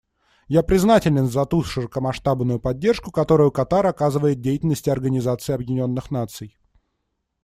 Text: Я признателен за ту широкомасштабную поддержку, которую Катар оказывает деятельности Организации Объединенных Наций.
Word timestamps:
Я 0.53 0.61
признателен 0.63 1.27
за 1.27 1.45
ту 1.45 1.61
широкомасштабную 1.63 2.59
поддержку, 2.59 3.11
которую 3.11 3.51
Катар 3.51 3.85
оказывает 3.85 4.41
деятельности 4.41 4.89
Организации 4.89 5.53
Объединенных 5.53 6.09
Наций. 6.09 6.57